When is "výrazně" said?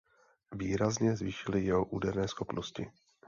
0.51-1.15